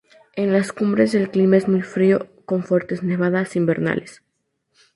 En 0.35 0.51
las 0.51 0.73
cumbres 0.73 1.13
el 1.13 1.29
clima 1.29 1.57
es 1.57 1.67
muy 1.67 1.83
frío, 1.83 2.25
con 2.45 2.63
fuertes 2.63 3.03
nevadas 3.03 3.55
invernales. 3.55 4.23